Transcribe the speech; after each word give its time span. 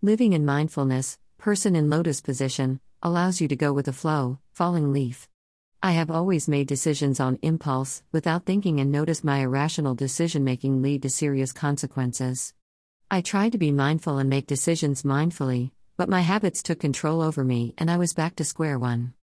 Living 0.00 0.32
in 0.32 0.44
mindfulness, 0.44 1.18
person 1.38 1.74
in 1.74 1.90
lotus 1.90 2.20
position, 2.20 2.78
allows 3.02 3.40
you 3.40 3.48
to 3.48 3.56
go 3.56 3.72
with 3.72 3.86
the 3.86 3.92
flow, 3.92 4.38
falling 4.52 4.92
leaf. 4.92 5.28
I 5.82 5.90
have 5.90 6.08
always 6.08 6.46
made 6.46 6.68
decisions 6.68 7.18
on 7.18 7.40
impulse, 7.42 8.04
without 8.12 8.44
thinking, 8.44 8.78
and 8.78 8.92
notice 8.92 9.24
my 9.24 9.38
irrational 9.38 9.96
decision 9.96 10.44
making 10.44 10.82
lead 10.82 11.02
to 11.02 11.10
serious 11.10 11.52
consequences. 11.52 12.54
I 13.10 13.22
tried 13.22 13.50
to 13.50 13.58
be 13.58 13.72
mindful 13.72 14.18
and 14.18 14.30
make 14.30 14.46
decisions 14.46 15.02
mindfully, 15.02 15.72
but 15.96 16.08
my 16.08 16.20
habits 16.20 16.62
took 16.62 16.78
control 16.78 17.20
over 17.20 17.42
me 17.42 17.74
and 17.76 17.90
I 17.90 17.96
was 17.96 18.14
back 18.14 18.36
to 18.36 18.44
square 18.44 18.78
one. 18.78 19.14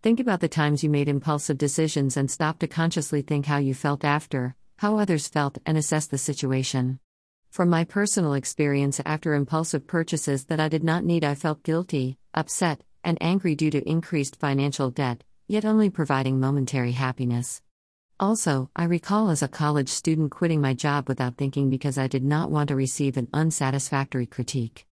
Think 0.00 0.18
about 0.18 0.40
the 0.40 0.48
times 0.48 0.82
you 0.82 0.88
made 0.88 1.08
impulsive 1.08 1.58
decisions 1.58 2.16
and 2.16 2.30
stop 2.30 2.58
to 2.60 2.66
consciously 2.66 3.20
think 3.20 3.44
how 3.44 3.58
you 3.58 3.74
felt 3.74 4.02
after, 4.02 4.56
how 4.78 4.96
others 4.96 5.28
felt, 5.28 5.58
and 5.66 5.76
assess 5.76 6.06
the 6.06 6.16
situation. 6.16 7.00
From 7.52 7.68
my 7.68 7.84
personal 7.84 8.32
experience 8.32 8.98
after 9.04 9.34
impulsive 9.34 9.86
purchases 9.86 10.46
that 10.46 10.58
I 10.58 10.68
did 10.68 10.82
not 10.82 11.04
need, 11.04 11.22
I 11.22 11.34
felt 11.34 11.62
guilty, 11.62 12.16
upset, 12.32 12.82
and 13.04 13.18
angry 13.20 13.54
due 13.54 13.70
to 13.72 13.86
increased 13.86 14.36
financial 14.40 14.90
debt, 14.90 15.22
yet 15.48 15.66
only 15.66 15.90
providing 15.90 16.40
momentary 16.40 16.92
happiness. 16.92 17.60
Also, 18.18 18.70
I 18.74 18.84
recall 18.84 19.28
as 19.28 19.42
a 19.42 19.48
college 19.48 19.90
student 19.90 20.30
quitting 20.30 20.62
my 20.62 20.72
job 20.72 21.10
without 21.10 21.36
thinking 21.36 21.68
because 21.68 21.98
I 21.98 22.06
did 22.06 22.24
not 22.24 22.50
want 22.50 22.68
to 22.68 22.74
receive 22.74 23.18
an 23.18 23.28
unsatisfactory 23.34 24.24
critique. 24.24 24.86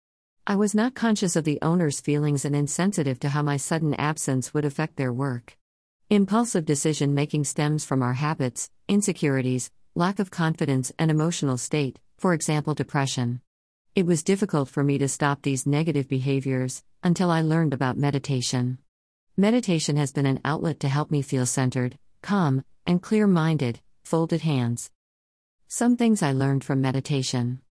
I 0.46 0.56
was 0.56 0.74
not 0.74 0.94
conscious 0.94 1.36
of 1.36 1.44
the 1.44 1.60
owner's 1.62 2.02
feelings 2.02 2.44
and 2.44 2.54
insensitive 2.54 3.18
to 3.20 3.30
how 3.30 3.40
my 3.40 3.56
sudden 3.56 3.94
absence 3.94 4.52
would 4.52 4.66
affect 4.66 4.96
their 4.96 5.14
work. 5.14 5.56
Impulsive 6.10 6.66
decision 6.66 7.14
making 7.14 7.44
stems 7.44 7.86
from 7.86 8.02
our 8.02 8.12
habits, 8.12 8.68
insecurities, 8.86 9.70
lack 9.94 10.18
of 10.18 10.30
confidence, 10.30 10.92
and 10.98 11.10
emotional 11.10 11.56
state, 11.56 11.98
for 12.20 12.34
example, 12.34 12.74
depression. 12.74 13.40
It 13.94 14.04
was 14.04 14.22
difficult 14.22 14.68
for 14.68 14.84
me 14.84 14.98
to 14.98 15.08
stop 15.08 15.40
these 15.40 15.66
negative 15.66 16.06
behaviors 16.06 16.82
until 17.02 17.30
I 17.30 17.40
learned 17.40 17.72
about 17.72 17.96
meditation. 17.96 18.76
Meditation 19.38 19.96
has 19.96 20.12
been 20.12 20.26
an 20.26 20.38
outlet 20.44 20.80
to 20.80 20.88
help 20.88 21.10
me 21.10 21.22
feel 21.22 21.46
centered, 21.46 21.96
calm, 22.20 22.62
and 22.86 23.00
clear 23.00 23.26
minded, 23.26 23.80
folded 24.04 24.42
hands. 24.42 24.90
Some 25.66 25.96
things 25.96 26.22
I 26.22 26.32
learned 26.32 26.62
from 26.62 26.82
meditation. 26.82 27.62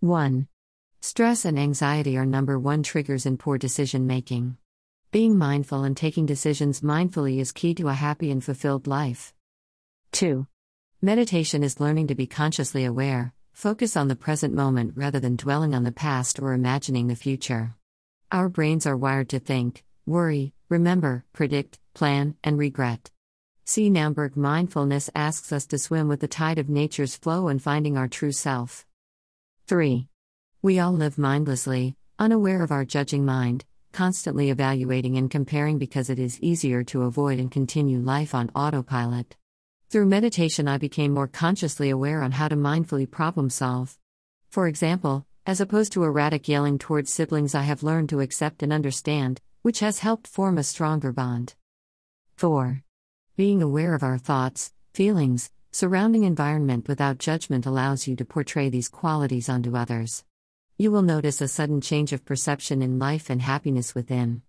1. 0.00 0.48
Stress 1.00 1.44
and 1.44 1.56
anxiety 1.56 2.18
are 2.18 2.26
number 2.26 2.58
one 2.58 2.82
triggers 2.82 3.26
in 3.26 3.36
poor 3.36 3.58
decision 3.58 4.08
making. 4.08 4.56
Being 5.12 5.38
mindful 5.38 5.84
and 5.84 5.96
taking 5.96 6.26
decisions 6.26 6.80
mindfully 6.80 7.38
is 7.38 7.52
key 7.52 7.74
to 7.74 7.86
a 7.86 7.94
happy 7.94 8.32
and 8.32 8.42
fulfilled 8.42 8.88
life. 8.88 9.32
2. 10.10 10.48
Meditation 11.00 11.62
is 11.62 11.78
learning 11.78 12.08
to 12.08 12.16
be 12.16 12.26
consciously 12.26 12.84
aware, 12.84 13.34
focus 13.58 13.96
on 13.96 14.06
the 14.06 14.14
present 14.14 14.54
moment 14.54 14.92
rather 14.94 15.18
than 15.18 15.34
dwelling 15.34 15.74
on 15.74 15.82
the 15.82 15.90
past 15.90 16.38
or 16.38 16.52
imagining 16.52 17.08
the 17.08 17.16
future. 17.16 17.74
Our 18.30 18.48
brains 18.48 18.86
are 18.86 18.96
wired 18.96 19.28
to 19.30 19.40
think, 19.40 19.82
worry, 20.06 20.52
remember, 20.68 21.24
predict, 21.32 21.80
plan, 21.92 22.36
and 22.44 22.56
regret. 22.56 23.10
C. 23.64 23.90
Naumburg 23.90 24.36
Mindfulness 24.36 25.10
asks 25.12 25.50
us 25.50 25.66
to 25.66 25.78
swim 25.78 26.06
with 26.06 26.20
the 26.20 26.28
tide 26.28 26.60
of 26.60 26.68
nature's 26.68 27.16
flow 27.16 27.48
and 27.48 27.60
finding 27.60 27.96
our 27.96 28.06
true 28.06 28.30
self. 28.30 28.86
3. 29.66 30.06
We 30.62 30.78
all 30.78 30.92
live 30.92 31.18
mindlessly, 31.18 31.96
unaware 32.16 32.62
of 32.62 32.70
our 32.70 32.84
judging 32.84 33.24
mind, 33.24 33.64
constantly 33.90 34.50
evaluating 34.50 35.16
and 35.16 35.28
comparing 35.28 35.78
because 35.78 36.10
it 36.10 36.20
is 36.20 36.40
easier 36.40 36.84
to 36.84 37.02
avoid 37.02 37.40
and 37.40 37.50
continue 37.50 37.98
life 37.98 38.36
on 38.36 38.52
autopilot. 38.54 39.36
Through 39.90 40.04
meditation, 40.04 40.68
I 40.68 40.76
became 40.76 41.14
more 41.14 41.26
consciously 41.26 41.88
aware 41.88 42.20
on 42.20 42.32
how 42.32 42.48
to 42.48 42.56
mindfully 42.56 43.10
problem 43.10 43.48
solve. 43.48 43.96
For 44.50 44.68
example, 44.68 45.24
as 45.46 45.62
opposed 45.62 45.92
to 45.92 46.04
erratic 46.04 46.46
yelling 46.46 46.78
towards 46.78 47.10
siblings, 47.10 47.54
I 47.54 47.62
have 47.62 47.82
learned 47.82 48.10
to 48.10 48.20
accept 48.20 48.62
and 48.62 48.70
understand, 48.70 49.40
which 49.62 49.80
has 49.80 50.00
helped 50.00 50.26
form 50.26 50.58
a 50.58 50.62
stronger 50.62 51.10
bond. 51.10 51.54
4. 52.36 52.82
Being 53.34 53.62
aware 53.62 53.94
of 53.94 54.02
our 54.02 54.18
thoughts, 54.18 54.74
feelings, 54.92 55.50
surrounding 55.72 56.24
environment 56.24 56.86
without 56.86 57.16
judgment 57.16 57.64
allows 57.64 58.06
you 58.06 58.14
to 58.16 58.26
portray 58.26 58.68
these 58.68 58.90
qualities 58.90 59.48
onto 59.48 59.74
others. 59.74 60.22
You 60.76 60.90
will 60.90 61.00
notice 61.00 61.40
a 61.40 61.48
sudden 61.48 61.80
change 61.80 62.12
of 62.12 62.26
perception 62.26 62.82
in 62.82 62.98
life 62.98 63.30
and 63.30 63.40
happiness 63.40 63.94
within. 63.94 64.42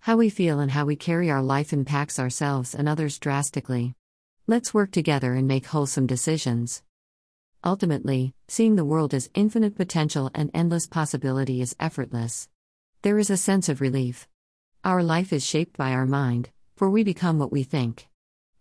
How 0.00 0.16
we 0.16 0.30
feel 0.30 0.60
and 0.60 0.70
how 0.70 0.86
we 0.86 0.96
carry 0.96 1.30
our 1.30 1.42
life 1.42 1.74
impacts 1.74 2.18
ourselves 2.18 2.74
and 2.74 2.88
others 2.88 3.18
drastically. 3.18 3.94
Let's 4.50 4.72
work 4.72 4.92
together 4.92 5.34
and 5.34 5.46
make 5.46 5.66
wholesome 5.66 6.06
decisions. 6.06 6.82
Ultimately, 7.62 8.32
seeing 8.48 8.76
the 8.76 8.84
world 8.84 9.12
as 9.12 9.28
infinite 9.34 9.76
potential 9.76 10.30
and 10.34 10.50
endless 10.54 10.86
possibility 10.86 11.60
is 11.60 11.76
effortless. 11.78 12.48
There 13.02 13.18
is 13.18 13.28
a 13.28 13.36
sense 13.36 13.68
of 13.68 13.82
relief. 13.82 14.26
Our 14.82 15.02
life 15.02 15.34
is 15.34 15.44
shaped 15.44 15.76
by 15.76 15.92
our 15.92 16.06
mind, 16.06 16.48
for 16.76 16.88
we 16.88 17.04
become 17.04 17.38
what 17.38 17.52
we 17.52 17.62
think. 17.62 18.08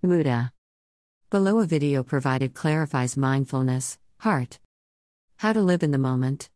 Buddha. 0.03 0.51
Below 1.29 1.59
a 1.59 1.65
video 1.65 2.03
provided 2.03 2.53
clarifies 2.53 3.15
mindfulness, 3.15 3.97
heart. 4.17 4.59
How 5.37 5.53
to 5.53 5.61
live 5.61 5.83
in 5.83 5.91
the 5.91 5.97
moment. 5.97 6.49